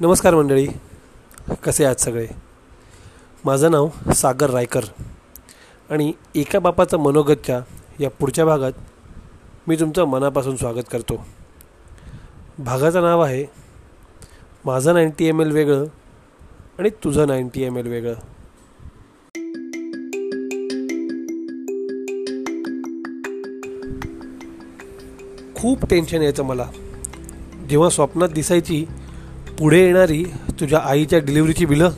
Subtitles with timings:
[0.00, 0.66] नमस्कार मंडळी.
[1.64, 2.26] कसे आहात सगळे?
[3.44, 4.80] माझं नाव सागर रायकर
[5.90, 7.60] आणि एका बापाचं मनोगतच्या
[8.00, 8.72] या पुढच्या भागात
[9.66, 11.26] मी तुमचं मनापासून स्वागत करतो.
[12.58, 13.46] भागाचं नाव आहे
[14.64, 15.84] माझं नाईंटी एम एल वेगळं
[16.78, 18.14] आणि तुझं नाईंटी एम एल वेगळं.
[25.66, 26.64] खूप टेन्शन यायचं मला.
[27.70, 28.84] जेव्हा स्वप्नात दिसायची
[29.58, 30.24] पुढे येणारी
[30.60, 31.90] तुझ्या आईच्या डिलिव्हरीची बिलं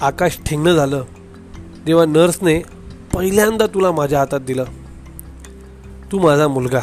[0.00, 1.04] आकाश ठेंगणं झालं
[1.86, 2.62] तेव्हा नर्सने
[3.14, 4.64] पहिल्यांदा तुला माझ्या हातात दिलं.
[6.12, 6.80] तू माझा मुलगा.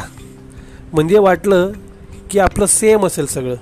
[0.92, 1.72] म्हणजे वाटलं
[2.30, 3.56] की आपलं सेम असेल सगळं.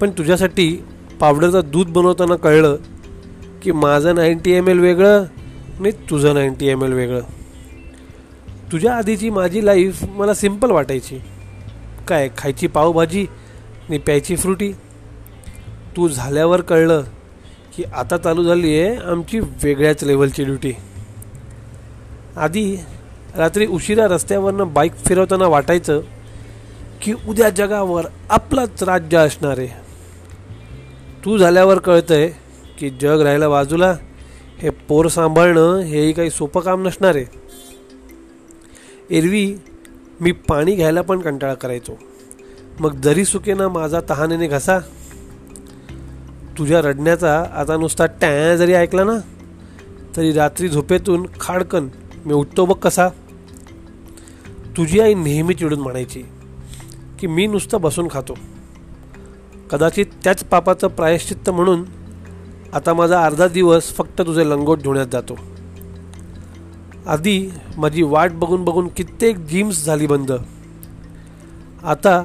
[0.00, 0.84] पण तुझ्यासाठी
[1.20, 2.76] पावडरचं दूध बनवताना कळलं
[3.62, 5.24] की माझं नाईंटी एम एल वेगळं
[5.80, 7.20] आणि तुझं नाईंटी एम एल वेगळं.
[8.72, 11.18] तुझ्या आधीची माझी लाईफ मला सिंपल वाटायची.
[12.08, 13.26] काय खायची पावभाजी
[13.88, 14.72] आणि प्यायची फ्रुटी
[15.96, 17.02] तू झाल्यावर कळलं
[17.76, 20.72] की आता चालू झाली आहे आमची वेगळ्याच लेवलची ड्युटी
[22.36, 22.76] आधी
[23.36, 26.00] रात्री उशिरा रस्त्यावरनं बाईक फिरवताना वाटायचं
[27.02, 29.68] की उद्या जगावर आपलंच राज्य असणार आहे.
[31.24, 32.28] तू झाल्यावर कळतंय
[32.78, 33.94] की जग राहिलं बाजूला
[34.58, 37.41] हे पोर सांभाळणं हेही काही सोपं काम नसणार आहे.
[39.12, 39.54] एरवी
[40.20, 41.92] मी पाणी घ्यायला पण कंटाळा करायचो.
[42.80, 44.78] मग जरी सुकेना माझा तहानेने घसा
[46.58, 49.18] तुझ्या रडण्याचा आता नुसता टॅ जरी ऐकला ना
[50.16, 51.88] तरी रात्री झोपेतून खाडकन
[52.26, 53.08] मी उठतो बघ कसा.
[54.76, 56.22] तुझी आई नेहमी चिडून म्हणायची
[57.18, 58.38] की मी नुसतं बसून खातो.
[59.70, 61.84] कदाचित त्याच पापाचं प्रायश्चित्त म्हणून
[62.72, 65.38] आता माझा अर्धा दिवस फक्त तुझे लंगोट धुण्यात जातो.
[67.06, 70.32] आधी माझी वाट बघून बघून कित्येक जिम्स झाली बंद.
[71.84, 72.24] आता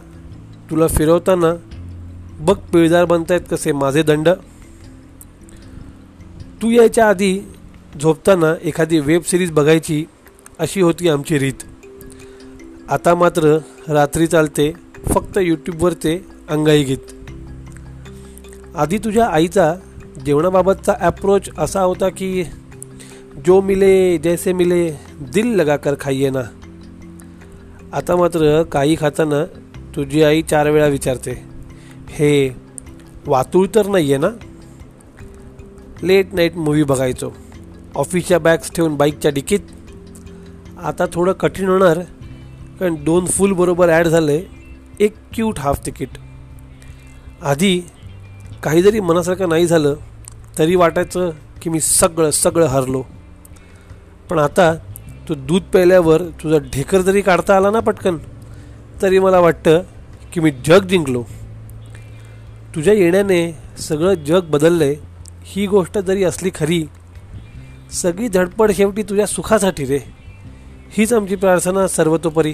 [0.70, 1.54] तुला फिरवताना
[2.40, 4.30] बघ पिळदार बनतायत कसे माझे दंड.
[6.62, 7.40] तू यायच्या आधी
[8.02, 10.06] झोपताना एखादी वेब सिरीज बघायची
[10.60, 11.64] अशी होती आमची रीत.
[12.90, 13.58] आता मात्र
[13.88, 14.74] रात्री चालते
[15.14, 17.14] फक्त यूट्यूबवरचे अंगाई गीत.
[18.76, 19.76] आधी तुझ्या आईचा
[20.26, 22.44] जेवणाबाबतचा ॲप्रोच असा होता की
[23.46, 24.90] जो मिले जैसे मिले
[25.34, 26.42] दिल लगाकर खाइये ना।
[27.94, 29.44] आता मात्र काही खाताना
[29.96, 31.32] तुझी आई चार वेळा विचारते
[32.10, 32.32] हे
[33.28, 34.30] वातूळ तर नाही आहे ना?
[36.04, 37.32] लेट नाईट मूवी बघायचो.
[37.96, 39.60] ऑफिसच्या बॅग्स ठेवून बाईकच्या डिकीत.
[40.78, 42.00] आता थोडं कठीण होणार
[42.80, 44.42] कारण दोन फुल बरोबर ॲड झाले
[45.00, 46.18] एक क्यूट हाफ तिकीट
[47.44, 47.80] आधी
[48.64, 49.96] काही जरी मनासारखं नाही झालं
[50.58, 51.30] तरी वाटायचं
[51.62, 53.04] की मी सगळं सगळं हरलो.
[54.30, 54.74] पण आता
[55.30, 58.18] तू दूध प्यायल्यावर तुझा ढेकर जरी काढता आला ना पटकन
[59.02, 59.82] तरी मला वाटतं
[60.34, 61.24] की मी जग जिंकलो.
[62.76, 64.96] तुझ्या येण्याने सगळं जग बदललंय.
[65.44, 66.86] ही गोष्ट जरी असली खरी
[67.92, 70.00] सगळी धडपड शेवटी तुझ्या सुखासाठी रे.
[70.92, 72.54] हीच आमची प्रार्थना सर्वतोपरी.